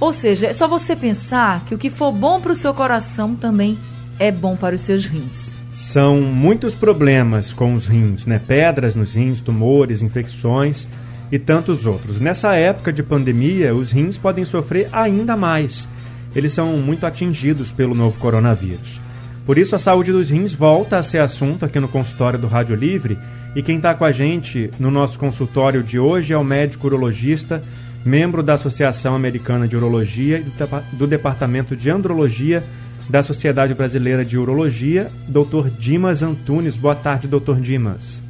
[0.00, 3.36] ou seja, é só você pensar que o que for bom para o seu coração
[3.36, 3.78] também
[4.18, 5.52] é bom para os seus rins.
[5.72, 8.40] São muitos problemas com os rins, né?
[8.44, 10.88] Pedras nos rins, tumores, infecções
[11.30, 12.20] e tantos outros.
[12.20, 15.86] Nessa época de pandemia, os rins podem sofrer ainda mais.
[16.34, 19.00] Eles são muito atingidos pelo novo coronavírus.
[19.44, 22.76] Por isso, a saúde dos rins volta a ser assunto aqui no consultório do Rádio
[22.76, 23.18] Livre.
[23.54, 27.62] E quem está com a gente no nosso consultório de hoje é o médico urologista
[28.04, 32.64] membro da Associação Americana de Urologia e do Departamento de Andrologia
[33.08, 35.68] da Sociedade Brasileira de Urologia, Dr.
[35.78, 36.76] Dimas Antunes.
[36.76, 37.56] Boa tarde, Dr.
[37.56, 38.22] Dimas.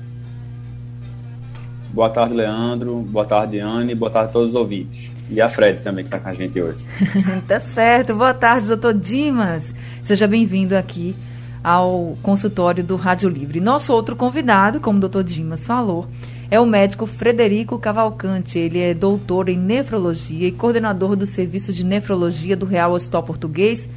[1.93, 2.97] Boa tarde, Leandro.
[3.03, 3.95] Boa tarde, Anne.
[3.95, 5.13] Boa tarde a todos os ouvintes.
[5.29, 6.85] E a Fred também, que está com a gente hoje.
[7.47, 8.15] tá certo.
[8.15, 9.75] Boa tarde, doutor Dimas.
[10.03, 11.15] Seja bem-vindo aqui
[11.63, 13.61] ao consultório do Rádio Livre.
[13.61, 16.09] Nosso outro convidado, como o doutor Dimas falou,
[16.51, 18.59] é o médico Frederico Cavalcante.
[18.59, 23.89] Ele é doutor em nefrologia e coordenador do Serviço de Nefrologia do Real Hospital Português.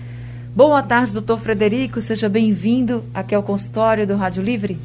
[0.55, 1.99] Boa tarde, doutor Frederico.
[1.99, 4.77] Seja bem-vindo aqui ao consultório do Rádio Livre.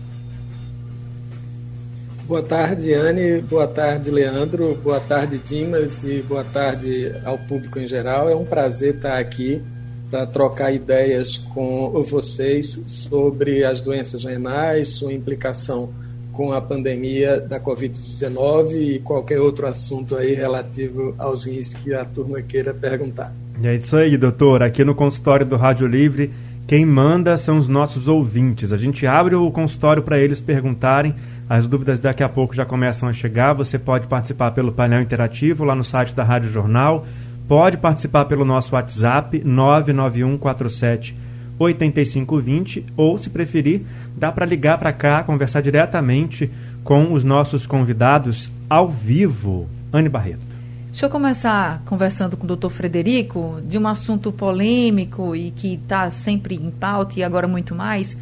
[2.26, 3.42] Boa tarde, Anne.
[3.42, 4.74] Boa tarde, Leandro.
[4.82, 6.02] Boa tarde, Dimas.
[6.04, 8.30] E boa tarde ao público em geral.
[8.30, 9.62] É um prazer estar aqui
[10.10, 15.92] para trocar ideias com vocês sobre as doenças renais, sua implicação
[16.38, 22.04] com a pandemia da Covid-19 e qualquer outro assunto aí relativo aos rins que a
[22.04, 23.34] turma queira perguntar.
[23.60, 24.62] É isso aí, doutor.
[24.62, 26.30] Aqui no consultório do Rádio Livre,
[26.64, 28.72] quem manda são os nossos ouvintes.
[28.72, 31.12] A gente abre o consultório para eles perguntarem.
[31.50, 33.52] As dúvidas daqui a pouco já começam a chegar.
[33.54, 37.04] Você pode participar pelo painel interativo lá no site da Rádio Jornal.
[37.48, 41.16] Pode participar pelo nosso WhatsApp 99147
[41.58, 43.82] 8520 ou, se preferir,
[44.16, 46.50] dá para ligar para cá, conversar diretamente
[46.84, 49.68] com os nossos convidados ao vivo.
[49.92, 50.46] Anne Barreto.
[50.86, 56.08] Deixa eu começar conversando com o doutor Frederico de um assunto polêmico e que está
[56.10, 58.16] sempre em pauta e agora muito mais,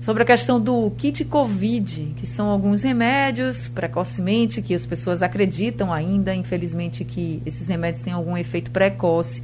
[0.00, 5.92] sobre a questão do kit Covid, que são alguns remédios precocemente que as pessoas acreditam
[5.92, 9.42] ainda, infelizmente, que esses remédios têm algum efeito precoce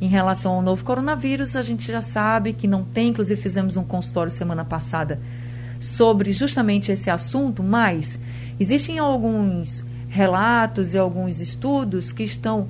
[0.00, 3.84] em relação ao novo coronavírus, a gente já sabe que não tem, inclusive fizemos um
[3.84, 5.20] consultório semana passada
[5.80, 8.18] sobre justamente esse assunto, mas
[8.58, 12.68] existem alguns relatos e alguns estudos que estão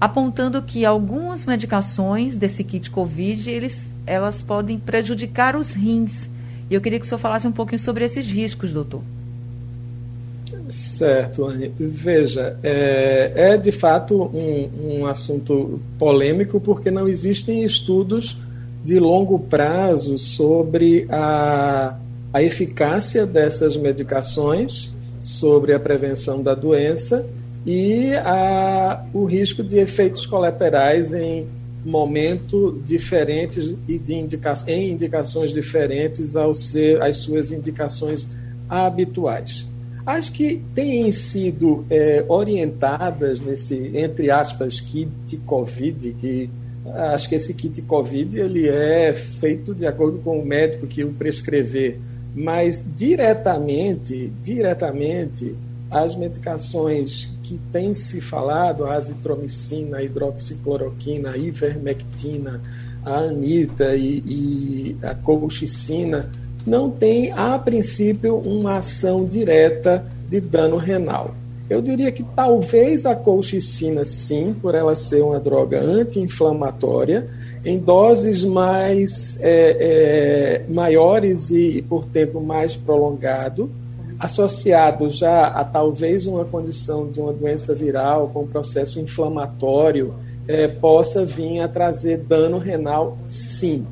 [0.00, 6.28] apontando que algumas medicações desse kit COVID, eles, elas podem prejudicar os rins.
[6.68, 9.02] E eu queria que o senhor falasse um pouquinho sobre esses riscos, doutor.
[10.68, 11.72] Certo, Anne.
[11.78, 18.36] Veja, é, é de fato um, um assunto polêmico porque não existem estudos
[18.84, 21.96] de longo prazo sobre a,
[22.32, 27.26] a eficácia dessas medicações, sobre a prevenção da doença
[27.64, 31.46] e a, o risco de efeitos colaterais em
[31.84, 38.28] momentos diferentes e de indica, em indicações diferentes ao ser as suas indicações
[38.68, 39.66] habituais
[40.06, 46.48] as que têm sido é, orientadas nesse, entre aspas, kit COVID, que
[47.12, 51.12] acho que esse kit COVID ele é feito de acordo com o médico que o
[51.12, 51.98] prescrever,
[52.32, 55.56] mas diretamente, diretamente,
[55.90, 62.60] as medicações que tem se falado, a azitromicina, a hidroxicloroquina, a ivermectina,
[63.04, 66.30] a anita e, e a colchicina,
[66.66, 71.34] não tem, a princípio, uma ação direta de dano renal.
[71.68, 77.28] Eu diria que talvez a colchicina, sim, por ela ser uma droga anti-inflamatória,
[77.64, 79.76] em doses mais é,
[80.68, 83.68] é, maiores e por tempo mais prolongado,
[84.18, 90.14] associado já a talvez uma condição de uma doença viral com processo inflamatório,
[90.46, 93.84] é, possa vir a trazer dano renal, sim.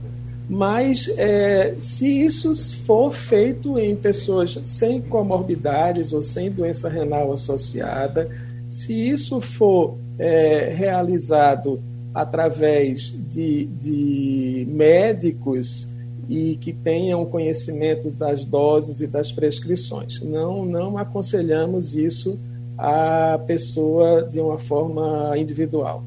[0.48, 2.54] Mas é, se isso
[2.84, 8.28] for feito em pessoas sem comorbidades ou sem doença renal associada,
[8.68, 11.80] se isso for é, realizado
[12.14, 15.88] através de, de médicos
[16.28, 20.20] e que tenham conhecimento das doses e das prescrições.
[20.20, 22.38] Não, não aconselhamos isso
[22.78, 26.02] à pessoa de uma forma individual.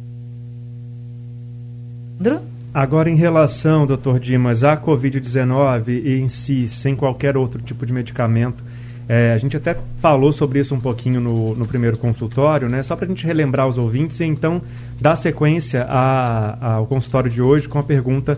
[2.19, 2.56] Drew?
[2.77, 7.91] Agora, em relação, doutor Dimas, à Covid-19 e em si, sem qualquer outro tipo de
[7.91, 8.63] medicamento,
[9.09, 12.83] é, a gente até falou sobre isso um pouquinho no, no primeiro consultório, né?
[12.83, 14.61] Só para a gente relembrar os ouvintes e então
[15.01, 18.37] dar sequência a, ao consultório de hoje com a pergunta,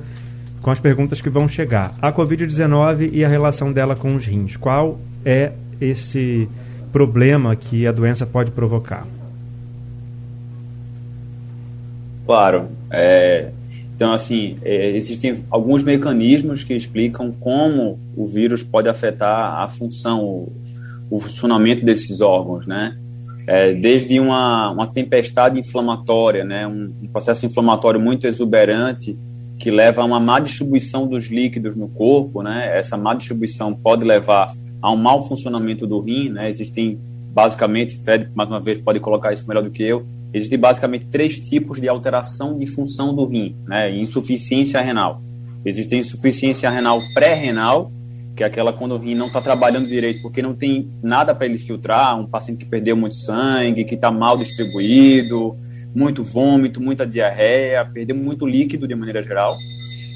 [0.62, 1.94] com as perguntas que vão chegar.
[2.02, 4.56] A Covid-19 e a relação dela com os rins.
[4.56, 5.52] Qual é
[5.82, 6.48] esse
[6.94, 9.06] problema que a doença pode provocar?
[12.26, 12.70] Claro.
[12.90, 13.52] É,
[14.00, 20.24] então, assim, é, existem alguns mecanismos que explicam como o vírus pode afetar a função,
[20.24, 20.54] o,
[21.12, 22.98] o funcionamento desses órgãos, né?
[23.46, 26.66] É, desde uma, uma tempestade inflamatória, né?
[26.66, 29.20] Um, um, processo inflamatório muito exuberante
[29.60, 32.80] que leva a uma má distribuição dos líquidos no corpo, né?
[32.80, 34.48] Essa má distribuição pode levar
[34.82, 36.48] a um mau funcionamento do rim, né?
[36.48, 36.98] Existem,
[37.34, 41.40] basicamente, Fred, mais uma vez, pode colocar isso melhor do que eu, Existem basicamente três
[41.40, 43.90] tipos de alteração de função do rim, né?
[43.96, 45.22] Insuficiência renal.
[45.66, 47.92] Existe insuficiência renal pré-renal,
[48.36, 51.46] que é aquela quando o rim não está trabalhando direito porque não tem nada para
[51.46, 55.58] ele filtrar, um paciente que perdeu muito sangue, que está mal distribuído,
[55.94, 59.56] muito vômito, muita diarreia, perdeu muito líquido de maneira geral.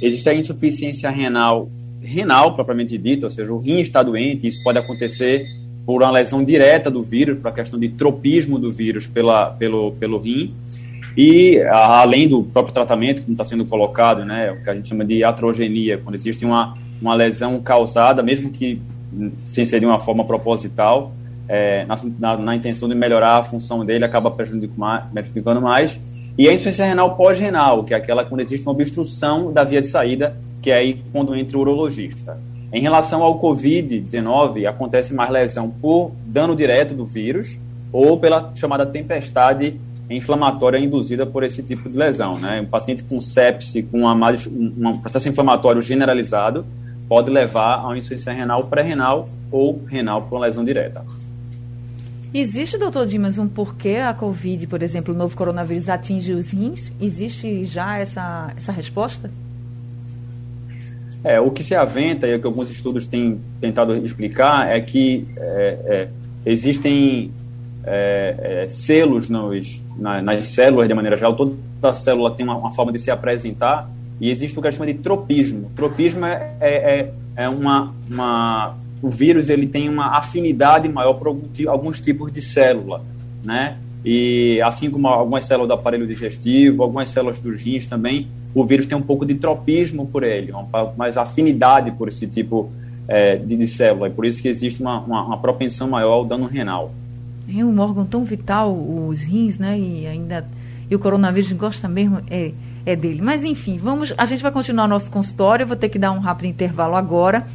[0.01, 1.69] Existe a insuficiência renal
[2.03, 5.45] renal propriamente dita, ou seja, o rim está doente, isso pode acontecer
[5.85, 9.91] por uma lesão direta do vírus, para a questão de tropismo do vírus pela, pelo,
[9.93, 10.53] pelo rim,
[11.15, 15.05] e além do próprio tratamento que está sendo colocado, né, o que a gente chama
[15.05, 18.81] de atrogenia, quando existe uma, uma lesão causada, mesmo que
[19.45, 21.13] sem ser de uma forma proposital,
[21.47, 25.99] é, na, na, na, intenção de melhorar a função dele, acaba prejudicando mais.
[26.35, 29.87] E a insuficiência renal pós-renal, que é aquela quando existe uma obstrução da via de
[29.87, 32.39] saída, que é aí quando entra o urologista.
[32.73, 37.59] Em relação ao Covid-19, acontece mais lesão por dano direto do vírus
[37.91, 39.79] ou pela chamada tempestade
[40.09, 42.35] inflamatória induzida por esse tipo de lesão.
[42.39, 42.61] Né?
[42.61, 46.65] Um paciente com sepse, com uma, um processo inflamatório generalizado,
[47.07, 51.05] pode levar a uma insuficiência renal pré-renal ou renal por lesão direta.
[52.33, 56.91] Existe, doutor Dimas, um porquê a Covid, por exemplo, o novo coronavírus atinge os rins?
[56.99, 59.29] Existe já essa, essa resposta?
[61.23, 65.25] É, o que se aventa, e o que alguns estudos têm tentado explicar, é que
[65.37, 66.07] é, é,
[66.45, 67.31] existem
[67.85, 72.71] é, é, selos nos, na, nas células, de maneira geral, toda célula tem uma, uma,
[72.73, 73.89] forma de se apresentar,
[74.19, 75.71] e existe o que a gente chama de tropismo.
[75.75, 81.27] Tropismo é, é, é uma, uma, O vírus ele tem uma afinidade maior por
[81.67, 83.01] alguns tipos de célula,
[83.43, 83.77] né?
[84.05, 88.85] E assim como algumas células do aparelho digestivo, algumas células dos rins também, o vírus
[88.85, 92.71] tem um pouco de tropismo por ele, uma, mais afinidade por esse tipo
[93.07, 94.07] é, de, de, célula.
[94.07, 96.91] E por isso que existe uma, uma, uma, propensão maior ao dano renal.
[97.47, 99.77] É um órgão tão vital, os rins, né?
[99.77, 100.47] E ainda.
[100.89, 102.51] E o coronavírus gosta mesmo é,
[102.85, 103.21] é dele.
[103.21, 104.13] Mas enfim, vamos.
[104.17, 105.63] A gente vai continuar nosso consultório.
[105.63, 107.45] Eu vou ter que dar um rápido intervalo agora.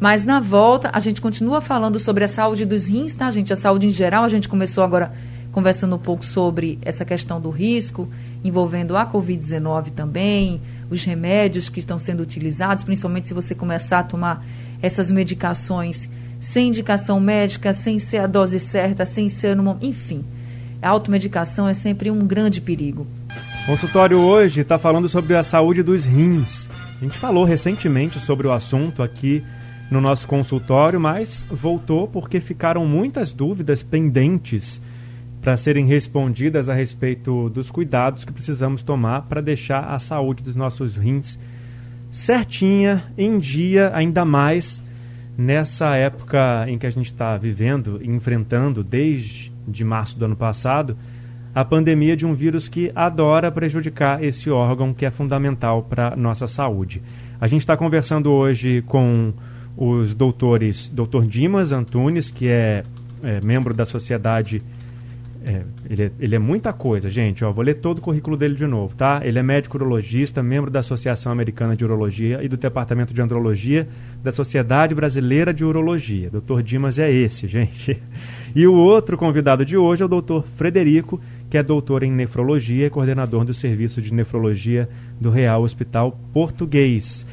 [0.00, 3.52] Mas na volta, a gente continua falando sobre a saúde dos rins, tá, gente?
[3.52, 4.24] A saúde em geral.
[4.24, 5.12] A gente começou agora
[5.52, 8.08] conversando um pouco sobre essa questão do risco
[8.44, 10.60] envolvendo a Covid-19 também,
[10.90, 14.44] os remédios que estão sendo utilizados, principalmente se você começar a tomar
[14.82, 16.08] essas medicações
[16.38, 20.22] sem indicação médica, sem ser a dose certa, sem ser no enfim.
[20.82, 23.06] A automedicação é sempre um grande perigo.
[23.62, 26.68] O consultório hoje está falando sobre a saúde dos rins.
[27.00, 29.42] A gente falou recentemente sobre o assunto aqui
[29.90, 34.82] no nosso consultório, mas voltou porque ficaram muitas dúvidas pendentes
[35.44, 40.56] para serem respondidas a respeito dos cuidados que precisamos tomar para deixar a saúde dos
[40.56, 41.38] nossos rins
[42.10, 44.82] certinha, em dia, ainda mais
[45.36, 50.96] nessa época em que a gente está vivendo enfrentando desde de março do ano passado
[51.54, 56.46] a pandemia de um vírus que adora prejudicar esse órgão que é fundamental para nossa
[56.46, 57.02] saúde.
[57.38, 59.34] A gente está conversando hoje com
[59.76, 61.26] os doutores, Dr.
[61.28, 62.82] Dimas Antunes, que é,
[63.22, 64.62] é membro da Sociedade
[65.44, 67.44] é, ele, é, ele é muita coisa, gente.
[67.44, 69.20] Ó, vou ler todo o currículo dele de novo, tá?
[69.22, 73.86] Ele é médico urologista, membro da Associação Americana de Urologia e do Departamento de Andrologia
[74.22, 76.30] da Sociedade Brasileira de Urologia.
[76.30, 76.62] Dr.
[76.62, 78.00] Dimas é esse, gente.
[78.56, 80.40] E o outro convidado de hoje é o Dr.
[80.56, 81.20] Frederico,
[81.50, 84.88] que é doutor em nefrologia e coordenador do Serviço de Nefrologia
[85.20, 87.26] do Real Hospital Português.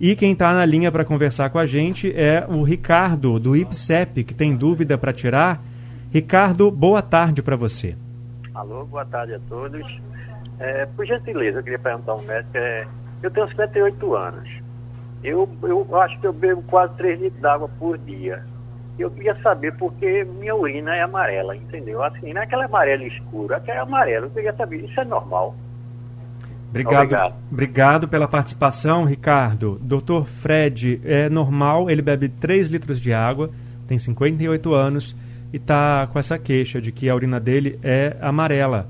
[0.00, 4.24] E quem está na linha para conversar com a gente é o Ricardo, do IPSEP,
[4.24, 5.62] que tem dúvida para tirar
[6.10, 7.94] Ricardo, boa tarde para você.
[8.54, 9.86] Alô, boa tarde a todos.
[10.58, 12.56] É, por gentileza, eu queria perguntar ao médico.
[12.56, 12.86] É,
[13.22, 14.48] eu tenho 58 anos.
[15.22, 18.42] Eu, eu acho que eu bebo quase 3 litros d'água por dia.
[18.98, 22.02] Eu queria saber porque minha urina é amarela, entendeu?
[22.02, 24.26] Assim, não é aquela amarela escura, aquela é amarela.
[24.26, 25.54] Eu queria saber, isso é normal?
[26.70, 27.34] Obrigado, obrigado.
[27.52, 29.78] Obrigado pela participação, Ricardo.
[29.80, 33.50] Doutor Fred, é normal, ele bebe 3 litros de água,
[33.86, 35.14] tem 58 anos
[35.52, 38.88] e está com essa queixa de que a urina dele é amarela.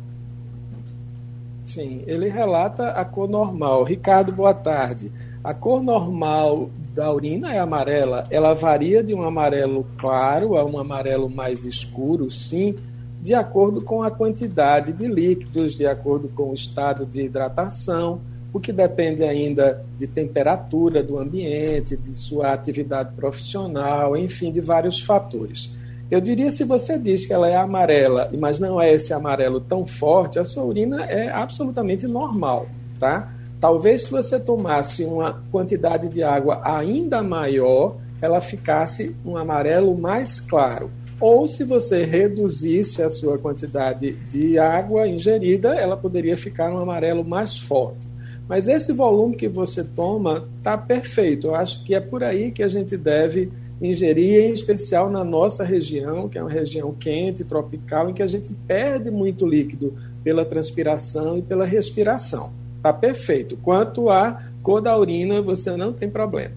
[1.65, 3.85] Sim, ele relata a cor normal.
[3.85, 5.13] Ricardo, boa tarde.
[5.45, 8.27] A cor normal da urina é amarela.
[8.31, 12.75] Ela varia de um amarelo claro a um amarelo mais escuro, sim,
[13.21, 18.21] de acordo com a quantidade de líquidos, de acordo com o estado de hidratação,
[18.53, 25.01] o que depende ainda de temperatura do ambiente, de sua atividade profissional, enfim, de vários
[25.01, 25.71] fatores.
[26.11, 29.87] Eu diria se você diz que ela é amarela, mas não é esse amarelo tão
[29.87, 32.67] forte, a sua urina é absolutamente normal,
[32.99, 33.31] tá?
[33.61, 40.41] Talvez se você tomasse uma quantidade de água ainda maior, ela ficasse um amarelo mais
[40.41, 40.91] claro.
[41.21, 47.25] Ou se você reduzisse a sua quantidade de água ingerida, ela poderia ficar um amarelo
[47.25, 48.07] mais forte.
[48.49, 51.49] Mas esse volume que você toma está perfeito.
[51.49, 55.65] Eu acho que é por aí que a gente deve ingerir, em especial na nossa
[55.65, 60.45] região, que é uma região quente, tropical, em que a gente perde muito líquido pela
[60.45, 62.53] transpiração e pela respiração.
[62.77, 63.57] Está perfeito.
[63.57, 66.55] Quanto à cor da urina, você não tem problema.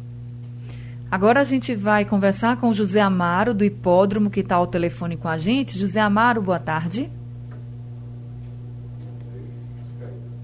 [1.10, 5.28] Agora a gente vai conversar com José Amaro, do Hipódromo, que está ao telefone com
[5.28, 5.78] a gente.
[5.78, 7.10] José Amaro, boa tarde.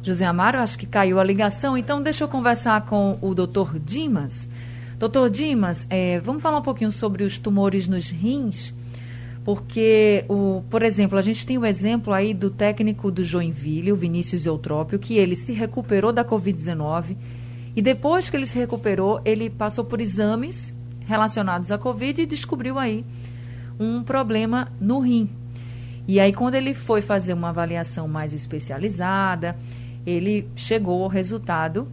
[0.03, 4.48] José Amaro, acho que caiu a ligação, então deixa eu conversar com o doutor Dimas.
[5.00, 8.74] Doutor Dimas, é, vamos falar um pouquinho sobre os tumores nos rins,
[9.46, 13.96] porque, o, por exemplo, a gente tem o exemplo aí do técnico do Joinville, o
[13.96, 17.16] Vinícius Eutrópio, que ele se recuperou da Covid-19
[17.75, 20.75] e depois que ele se recuperou, ele passou por exames
[21.06, 23.06] relacionados à Covid e descobriu aí
[23.80, 25.30] um problema no rim.
[26.08, 29.56] E aí, quando ele foi fazer uma avaliação mais especializada,
[30.08, 31.88] ele chegou ao resultado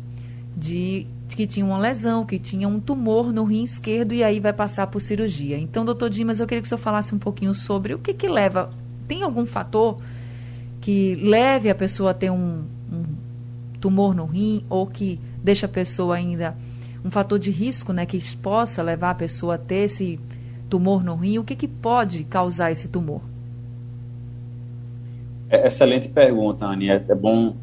[0.57, 4.53] de que tinha uma lesão, que tinha um tumor no rim esquerdo e aí vai
[4.53, 5.59] passar por cirurgia.
[5.59, 8.29] Então, doutor Dimas, eu queria que o senhor falasse um pouquinho sobre o que, que
[8.29, 8.71] leva.
[9.09, 9.99] Tem algum fator
[10.81, 13.05] que leve a pessoa a ter um, um
[13.81, 16.57] tumor no rim ou que deixa a pessoa ainda
[17.05, 20.19] um fator de risco, né, que possa levar a pessoa a ter esse
[20.71, 21.39] tumor no rim?
[21.39, 23.21] O que, que pode causar esse tumor?
[25.51, 26.89] É, excelente pergunta, Anny.
[26.89, 27.55] É, é bom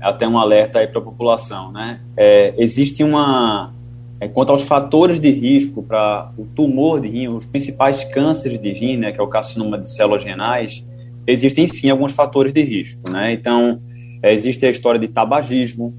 [0.00, 2.00] até um alerta aí para a população, né?
[2.16, 3.72] É, existe uma
[4.20, 8.70] é, quanto aos fatores de risco para o tumor de rim, os principais cânceres de
[8.70, 10.86] rim, né, que é o carcinoma de células renais,
[11.26, 13.32] existem sim alguns fatores de risco, né?
[13.32, 13.80] Então
[14.22, 15.92] é, existe a história de tabagismo,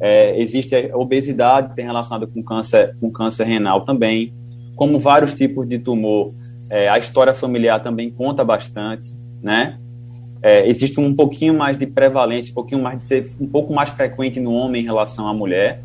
[0.00, 4.32] é, existe a obesidade tem relacionada com câncer com câncer renal também,
[4.76, 6.30] como vários tipos de tumor,
[6.70, 9.78] é, a história familiar também conta bastante, né?
[10.42, 13.90] É, existe um pouquinho mais de prevalência, um pouquinho mais de ser um pouco mais
[13.90, 15.82] frequente no homem em relação à mulher.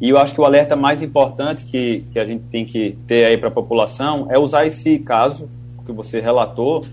[0.00, 3.24] E eu acho que o alerta mais importante que, que a gente tem que ter
[3.24, 5.48] aí para a população é usar esse caso
[5.86, 6.84] que você relatou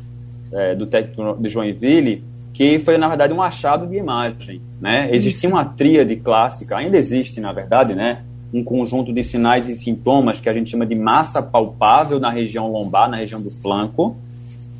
[0.52, 5.10] é, do técnico de Joinville, que foi na verdade um achado de imagem, né?
[5.14, 8.24] Existia uma tríade clássica, ainda existe na verdade, né?
[8.54, 12.70] Um conjunto de sinais e sintomas que a gente chama de massa palpável na região
[12.70, 14.18] lombar, na região do flanco,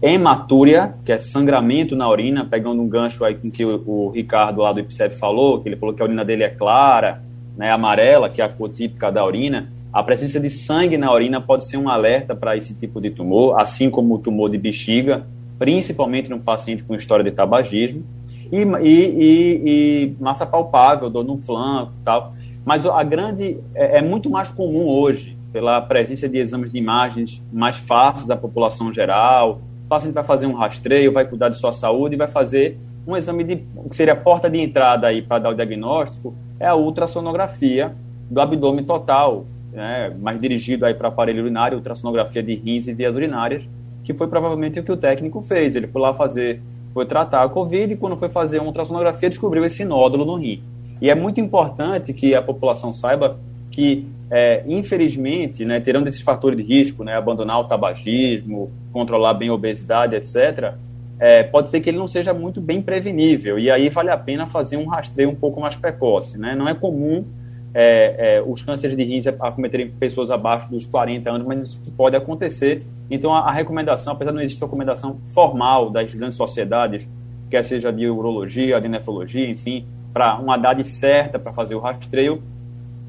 [0.02, 4.62] hematúria, que é sangramento na urina, pegando um gancho aí com que o, o Ricardo
[4.62, 7.22] lá do IPSEP falou, que ele falou que a urina dele é clara,
[7.56, 9.70] né, amarela, que é a cor típica da urina.
[9.94, 13.60] A presença de sangue na urina pode ser um alerta para esse tipo de tumor,
[13.60, 15.28] assim como o tumor de bexiga,
[15.60, 18.04] principalmente no paciente com história de tabagismo.
[18.52, 22.34] E, e, e, massa palpável, dor no flanco tal.
[22.66, 23.60] Mas a grande.
[23.74, 28.36] É, é muito mais comum hoje, pela presença de exames de imagens mais fáceis da
[28.36, 32.78] população geral, paciente vai fazer um rastreio, vai cuidar de sua saúde e vai fazer
[33.06, 36.66] um exame de que seria a porta de entrada aí para dar o diagnóstico é
[36.66, 37.94] a ultrassonografia
[38.30, 39.44] do abdômen total,
[39.74, 43.64] né, mais dirigido aí para aparelho urinário, ultrassonografia de rins e vias urinárias,
[44.02, 45.76] que foi provavelmente o que o técnico fez.
[45.76, 46.62] Ele foi lá fazer,
[46.94, 50.64] foi tratar a COVID e quando foi fazer uma ultrassonografia descobriu esse nódulo no rim.
[51.02, 53.38] E é muito importante que a população saiba
[53.72, 59.50] que é, infelizmente, né, terão esses fatores de risco, né, abandonar o tabagismo, controlar bem
[59.50, 60.74] a obesidade, etc.,
[61.20, 64.48] é, pode ser que ele não seja muito bem prevenível, e aí vale a pena
[64.48, 66.38] fazer um rastreio um pouco mais precoce.
[66.38, 66.56] Né?
[66.56, 67.26] Não é comum
[67.74, 72.16] é, é os cânceres de rins acometerem pessoas abaixo dos 40 anos, mas isso pode
[72.16, 72.80] acontecer.
[73.10, 77.08] Então, a, a recomendação, apesar de não existir recomendação formal das grandes sociedades,
[77.50, 82.42] quer seja de urologia, de nefrologia, enfim, para uma idade certa para fazer o rastreio,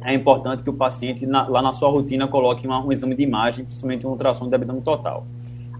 [0.04, 3.22] é importante que o paciente, na, lá na sua rotina, coloque uma, um exame de
[3.22, 5.26] imagem, principalmente um ultrassom de abdômen total.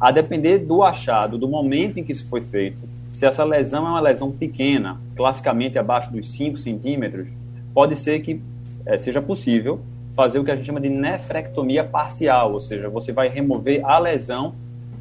[0.01, 2.83] A depender do achado, do momento em que isso foi feito,
[3.15, 7.29] Se essa lesão é uma lesão pequena, classicamente abaixo dos 5 centímetros,
[7.75, 8.41] pode ser que
[8.87, 9.81] é, seja possível
[10.15, 13.99] fazer o que a gente chama de nefrectomia parcial, ou seja, você vai remover a
[13.99, 14.55] lesão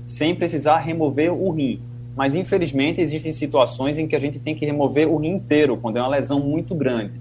[0.06, 1.80] sem precisar remover o rim.
[2.16, 5.98] Mas, infelizmente, existem situações em que a gente tem que remover o rim inteiro, quando
[5.98, 7.14] é uma lesão muito grande.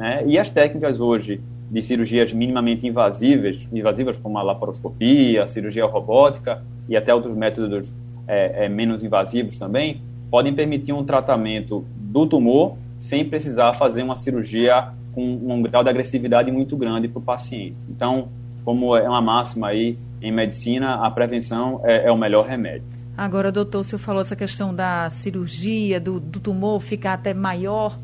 [0.00, 0.24] Né?
[0.26, 6.64] E as técnicas hoje de cirurgias minimamente invasivas, invasivas como a laparoscopia, a cirurgia robótica
[6.88, 7.94] e até outros métodos
[8.26, 14.16] é, é, menos invasivos também, podem permitir um tratamento do tumor sem precisar fazer uma
[14.16, 17.76] cirurgia com um grau de agressividade muito grande para o paciente.
[17.86, 18.30] Então,
[18.64, 22.84] como é uma máxima aí em medicina, a prevenção é, é, o melhor remédio.
[23.18, 27.98] Agora, doutor, o senhor falou essa questão da cirurgia, do, do tumor ficar até maior.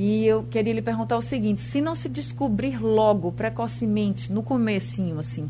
[0.00, 5.18] E eu queria lhe perguntar o seguinte: se não se descobrir logo, precocemente, no comecinho,
[5.18, 5.46] assim,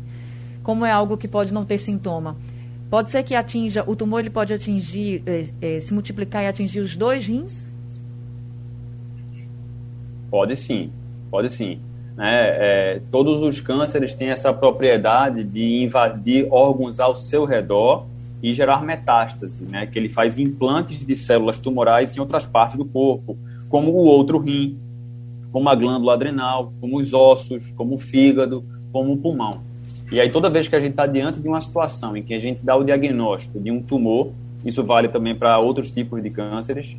[0.61, 2.35] como é algo que pode não ter sintoma,
[2.89, 6.81] pode ser que atinja, o tumor ele pode atingir, é, é, se multiplicar e atingir
[6.81, 7.65] os dois rins?
[10.29, 10.91] Pode sim,
[11.29, 11.79] pode sim.
[12.17, 12.29] Né?
[12.33, 18.05] É, todos os cânceres têm essa propriedade de invadir órgãos ao seu redor
[18.43, 19.85] e gerar metástase, né?
[19.85, 23.37] que ele faz implantes de células tumorais em outras partes do corpo
[23.71, 24.77] como o outro rim,
[25.51, 29.61] como a glândula adrenal, como os ossos, como o fígado, como o pulmão.
[30.11, 32.39] E aí, toda vez que a gente está diante de uma situação em que a
[32.39, 34.31] gente dá o diagnóstico de um tumor,
[34.65, 36.97] isso vale também para outros tipos de cânceres,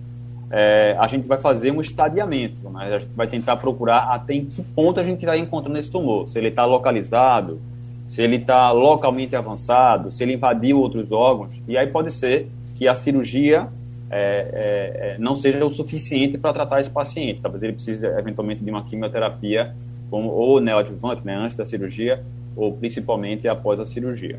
[0.50, 2.69] é, a gente vai fazer um estadiamento.
[2.71, 2.95] Né?
[2.95, 6.26] A gente vai tentar procurar até em que ponto a gente vai encontrando esse tumor.
[6.26, 7.61] Se ele está localizado,
[8.07, 11.61] se ele está localmente avançado, se ele invadiu outros órgãos.
[11.69, 12.49] E aí pode ser
[12.79, 13.69] que a cirurgia
[14.12, 17.40] é, é, é, não seja o suficiente para tratar esse paciente.
[17.40, 19.75] Talvez ele precise, eventualmente, de uma quimioterapia
[20.11, 22.23] como, ou neoadjuvante, né, antes da cirurgia,
[22.54, 24.38] ou principalmente após a cirurgia.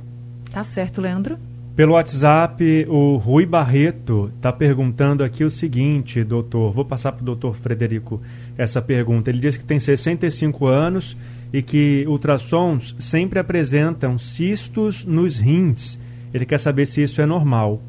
[0.51, 1.39] Tá certo, Leandro.
[1.75, 6.71] Pelo WhatsApp, o Rui Barreto está perguntando aqui o seguinte, doutor.
[6.71, 8.21] Vou passar para o doutor Frederico
[8.55, 9.31] essa pergunta.
[9.31, 11.17] Ele diz que tem 65 anos
[11.51, 15.99] e que ultrassons sempre apresentam cistos nos rins.
[16.31, 17.81] Ele quer saber se isso é normal.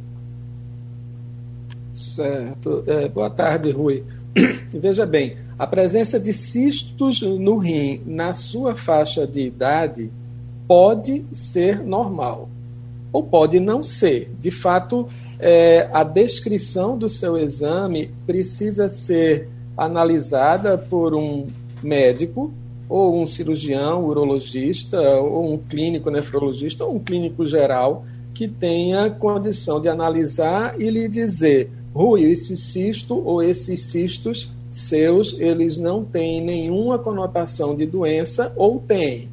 [2.14, 2.84] Certo.
[2.86, 4.04] É, boa tarde, Rui.
[4.72, 10.12] Veja bem, a presença de cistos no rim na sua faixa de idade
[10.68, 12.48] pode ser normal
[13.12, 14.30] ou pode não ser.
[14.38, 15.08] De fato,
[15.40, 21.48] é, a descrição do seu exame precisa ser analisada por um
[21.82, 22.54] médico
[22.88, 29.80] ou um cirurgião, urologista, ou um clínico nefrologista, ou um clínico geral que tenha condição
[29.80, 36.40] de analisar e lhe dizer Rui, esse cisto ou esses cistos seus, eles não têm
[36.40, 39.28] nenhuma conotação de doença ou têm.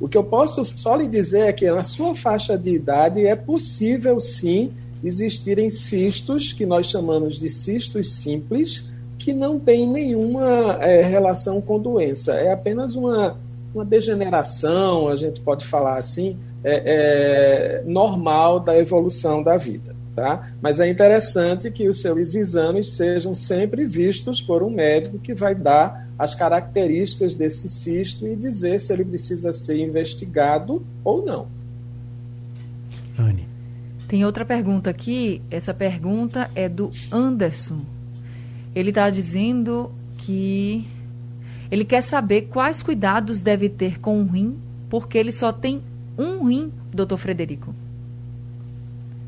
[0.00, 3.34] O que eu posso só lhe dizer é que na sua faixa de idade é
[3.34, 4.72] possível sim
[5.02, 11.78] existirem cistos, que nós chamamos de cistos simples, que não têm nenhuma é, relação com
[11.78, 12.34] doença.
[12.34, 13.36] É apenas uma,
[13.74, 19.93] uma degeneração, a gente pode falar assim, é, é normal da evolução da vida.
[20.14, 20.52] Tá?
[20.62, 25.56] Mas é interessante que os seus exames sejam sempre vistos por um médico que vai
[25.56, 31.48] dar as características desse cisto e dizer se ele precisa ser investigado ou não.
[33.18, 33.48] Anne.
[34.06, 35.42] Tem outra pergunta aqui.
[35.50, 37.80] Essa pergunta é do Anderson.
[38.72, 40.86] Ele está dizendo que
[41.70, 44.56] ele quer saber quais cuidados deve ter com o rim,
[44.88, 45.82] porque ele só tem
[46.16, 47.74] um rim, doutor Frederico.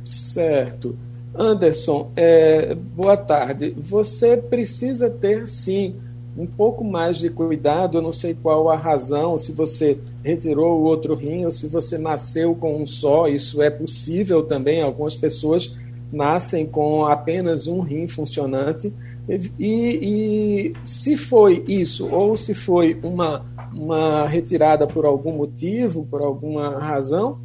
[0.06, 0.96] Certo.
[1.34, 3.74] Anderson, é, boa tarde.
[3.76, 5.96] Você precisa ter, sim,
[6.36, 7.98] um pouco mais de cuidado.
[7.98, 11.98] Eu não sei qual a razão, se você retirou o outro rim ou se você
[11.98, 13.28] nasceu com um só.
[13.28, 14.80] Isso é possível também.
[14.80, 15.76] Algumas pessoas
[16.12, 18.92] nascem com apenas um rim funcionante.
[19.28, 26.22] E, e se foi isso, ou se foi uma, uma retirada por algum motivo, por
[26.22, 27.38] alguma razão,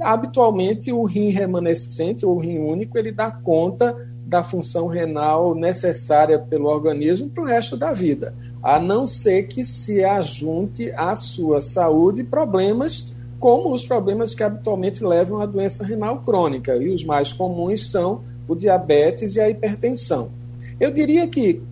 [0.00, 3.96] habitualmente o rim remanescente ou rim único ele dá conta
[4.26, 9.64] da função renal necessária pelo organismo para o resto da vida, a não ser que
[9.64, 16.20] se ajunte à sua saúde problemas como os problemas que habitualmente levam à doença renal
[16.22, 20.30] crônica, e os mais comuns são o diabetes e a hipertensão.
[20.80, 21.62] Eu diria que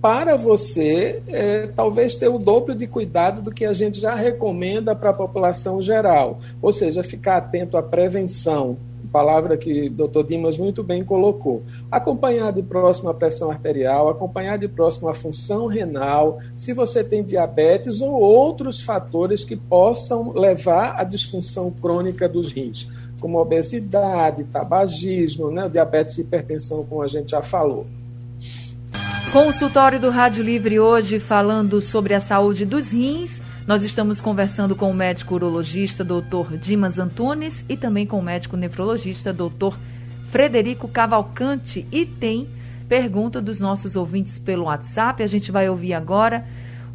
[0.00, 4.94] para você é, talvez ter o dobro de cuidado do que a gente já recomenda
[4.94, 8.78] para a população geral, ou seja, ficar atento à prevenção,
[9.10, 11.62] palavra que o doutor Dimas muito bem colocou.
[11.90, 17.22] Acompanhar de próximo a pressão arterial, acompanhar de próximo a função renal, se você tem
[17.22, 22.88] diabetes ou outros fatores que possam levar à disfunção crônica dos rins.
[23.20, 27.84] como obesidade, tabagismo, né, diabetes e hipertensão, como a gente já falou.
[29.32, 33.40] Consultório do Rádio Livre hoje falando sobre a saúde dos rins.
[33.64, 36.56] Nós estamos conversando com o médico urologista Dr.
[36.60, 39.76] Dimas Antunes e também com o médico nefrologista Dr.
[40.32, 42.48] Frederico Cavalcante e tem
[42.88, 45.22] pergunta dos nossos ouvintes pelo WhatsApp.
[45.22, 46.44] A gente vai ouvir agora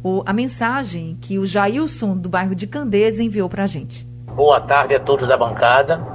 [0.04, 4.06] o, a mensagem que o Jailson do bairro de Candeias enviou para a gente.
[4.34, 6.06] Boa tarde a todos da bancada.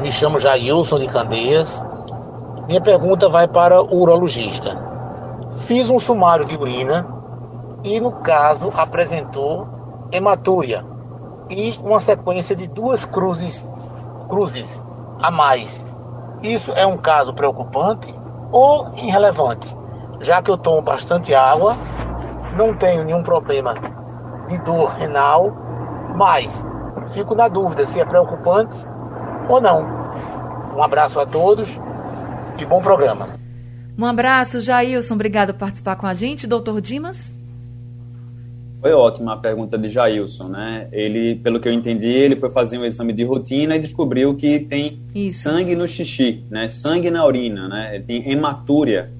[0.00, 1.84] Me chamo Jailson de Candeias.
[2.66, 4.87] Minha pergunta vai para o urologista.
[5.68, 7.06] Fiz um sumário de urina
[7.84, 9.68] e, no caso, apresentou
[10.10, 10.82] hematúria
[11.50, 13.68] e uma sequência de duas cruzes,
[14.30, 14.82] cruzes
[15.20, 15.84] a mais.
[16.40, 18.14] Isso é um caso preocupante
[18.50, 19.76] ou irrelevante,
[20.22, 21.76] já que eu tomo bastante água,
[22.56, 23.74] não tenho nenhum problema
[24.48, 25.52] de dor renal,
[26.14, 26.66] mas
[27.08, 28.74] fico na dúvida se é preocupante
[29.46, 29.86] ou não.
[30.74, 31.78] Um abraço a todos
[32.56, 33.37] e bom programa.
[33.98, 35.14] Um abraço, Jailson.
[35.14, 36.46] Obrigado por participar com a gente.
[36.46, 37.34] Doutor Dimas?
[38.80, 40.86] Foi ótima a pergunta de Jailson, né?
[40.92, 44.60] Ele, pelo que eu entendi, ele foi fazer um exame de rotina e descobriu que
[44.60, 45.42] tem Isso.
[45.42, 46.68] sangue no xixi, né?
[46.68, 47.96] Sangue na urina, né?
[47.96, 49.10] Ele tem hematúria.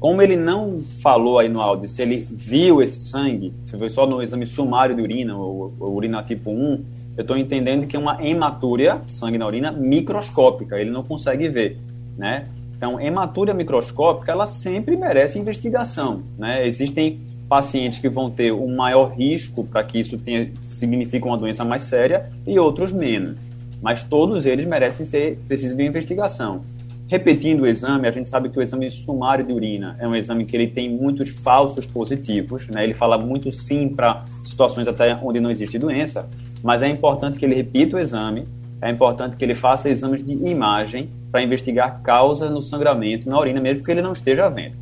[0.00, 4.04] Como ele não falou aí no áudio se ele viu esse sangue, se foi só
[4.04, 6.84] no exame sumário de urina, ou, ou urina tipo 1,
[7.16, 10.76] eu estou entendendo que é uma hematúria, sangue na urina, microscópica.
[10.76, 11.78] Ele não consegue ver,
[12.18, 12.48] né?
[12.76, 16.66] Então, hematúria microscópica, ela sempre merece investigação, né?
[16.66, 21.64] Existem pacientes que vão ter um maior risco para que isso tenha, signifique uma doença
[21.64, 23.40] mais séria e outros menos.
[23.80, 26.62] Mas todos eles merecem ser precisam de investigação.
[27.06, 30.46] Repetindo o exame, a gente sabe que o exame sumário de urina é um exame
[30.46, 32.82] que ele tem muitos falsos positivos, né?
[32.82, 36.28] Ele fala muito sim para situações até onde não existe doença,
[36.62, 38.48] mas é importante que ele repita o exame,
[38.84, 43.58] é importante que ele faça exames de imagem para investigar causa no sangramento na urina,
[43.58, 44.74] mesmo que ele não esteja vendo.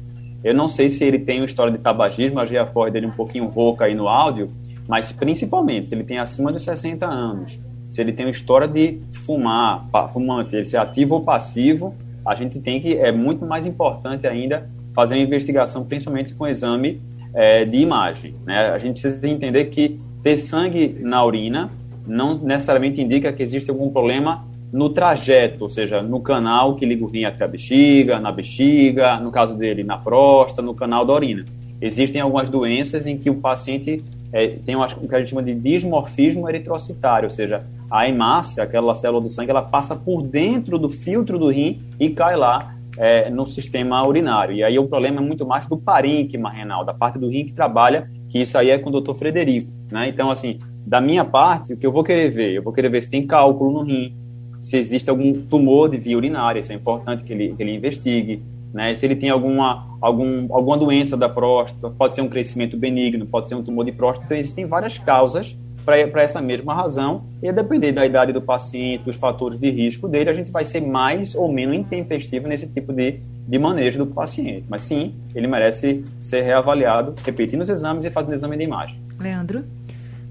[0.43, 3.13] Eu não sei se ele tem uma história de tabagismo, a a voz dele um
[3.13, 4.51] pouquinho rouca aí no áudio,
[4.89, 8.99] mas principalmente se ele tem acima de 60 anos, se ele tem uma história de
[9.25, 11.95] fumar, fumante, ele ser ativo ou passivo,
[12.27, 17.01] a gente tem que, é muito mais importante ainda fazer uma investigação, principalmente com exame
[17.33, 18.35] é, de imagem.
[18.45, 18.69] Né?
[18.69, 21.71] A gente precisa entender que ter sangue na urina
[22.07, 27.05] não necessariamente indica que existe algum problema no trajeto, ou seja, no canal que liga
[27.05, 31.13] o rim até a bexiga, na bexiga, no caso dele, na próstata, no canal da
[31.13, 31.45] urina.
[31.81, 35.55] Existem algumas doenças em que o paciente é, tem o que a gente chama de
[35.55, 40.89] dismorfismo eritrocitário, ou seja, a hemácia, aquela célula do sangue, ela passa por dentro do
[40.89, 44.55] filtro do rim e cai lá é, no sistema urinário.
[44.55, 47.53] E aí o problema é muito mais do parênquima renal, da parte do rim que
[47.53, 49.71] trabalha, que isso aí é com o doutor Frederico.
[49.91, 50.09] Né?
[50.09, 52.53] Então, assim, da minha parte, o que eu vou querer ver?
[52.53, 54.15] Eu vou querer ver se tem cálculo no rim,
[54.61, 58.43] se existe algum tumor de via urinária, isso é importante que ele, que ele investigue,
[58.73, 58.95] né?
[58.97, 63.49] Se ele tem alguma, algum, alguma doença da próstata, pode ser um crescimento benigno, pode
[63.49, 67.53] ser um tumor de próstata, então existem várias causas para essa mesma razão, e a
[67.53, 71.35] depender da idade do paciente, dos fatores de risco dele, a gente vai ser mais
[71.35, 73.19] ou menos intempestivo nesse tipo de,
[73.49, 74.65] de manejo do paciente.
[74.69, 78.97] Mas sim, ele merece ser reavaliado, repetindo os exames e fazendo exame de imagem.
[79.19, 79.65] Leandro?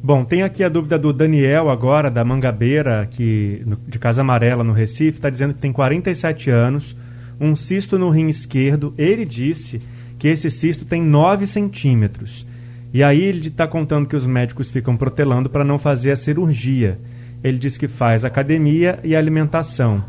[0.04, 4.74] Bom, tem aqui a dúvida do Daniel agora, da Mangabeira, que, de Casa Amarela, no
[4.74, 6.96] Recife, está dizendo que tem 47 anos,
[7.40, 8.96] um cisto no rim esquerdo.
[8.98, 9.80] Ele disse
[10.18, 12.48] que esse cisto tem 9 centímetros.
[12.92, 16.98] E aí ele está contando que os médicos ficam protelando para não fazer a cirurgia.
[17.44, 20.04] Ele diz que faz academia e alimentação.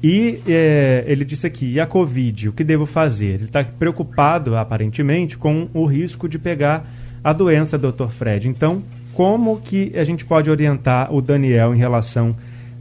[0.00, 3.34] E é, ele disse aqui, e a Covid, o que devo fazer?
[3.34, 6.88] Ele está preocupado, aparentemente, com o risco de pegar
[7.24, 8.48] a doença, doutor Fred.
[8.48, 8.82] Então,
[9.16, 12.36] como que a gente pode orientar o Daniel em relação,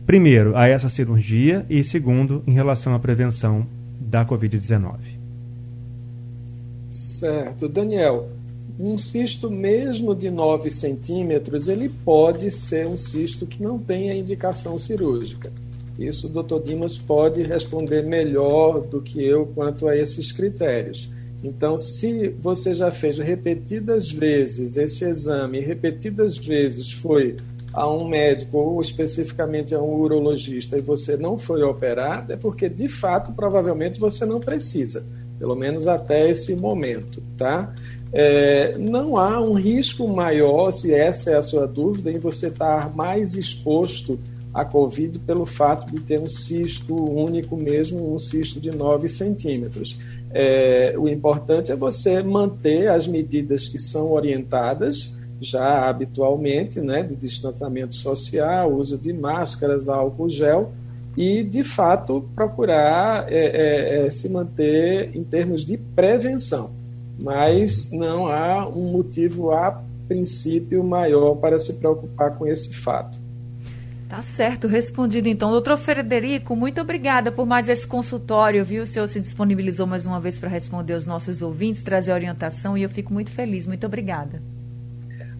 [0.05, 3.65] primeiro, a essa cirurgia e, segundo, em relação à prevenção
[3.97, 4.97] da Covid-19?
[6.91, 7.69] Certo.
[7.69, 8.27] Daniel,
[8.77, 14.15] um cisto mesmo de 9 centímetros, ele pode ser um cisto que não tem a
[14.15, 15.53] indicação cirúrgica.
[15.97, 21.09] Isso o doutor Dimas pode responder melhor do que eu quanto a esses critérios.
[21.45, 27.37] Então, se você já fez repetidas vezes esse exame, repetidas vezes foi
[27.71, 32.67] a um médico ou especificamente a um urologista e você não foi operado, é porque
[32.67, 35.05] de fato provavelmente você não precisa,
[35.37, 37.75] pelo menos até esse momento, tá?
[38.11, 42.95] É, não há um risco maior, se essa é a sua dúvida, em você estar
[42.95, 44.17] mais exposto
[44.55, 49.99] a Covid pelo fato de ter um cisto único mesmo, um cisto de 9 centímetros.
[50.31, 57.17] É, o importante é você manter as medidas que são orientadas já habitualmente, né, de
[57.17, 60.71] distanciamento social, uso de máscaras, álcool gel,
[61.17, 66.71] e, de fato, procurar é, é, é, se manter em termos de prevenção.
[67.19, 73.24] Mas não há um motivo a princípio maior para se preocupar com esse fato.
[74.07, 75.49] Tá certo, respondido então.
[75.49, 78.83] Doutor Frederico, muito obrigada por mais esse consultório, viu?
[78.83, 82.83] O senhor se disponibilizou mais uma vez para responder aos nossos ouvintes, trazer orientação e
[82.83, 83.65] eu fico muito feliz.
[83.65, 84.41] Muito obrigada.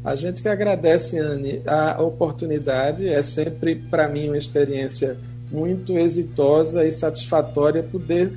[0.03, 3.07] A gente que agradece, Anne, a oportunidade.
[3.07, 5.17] É sempre, para mim, uma experiência
[5.51, 8.31] muito exitosa e satisfatória poder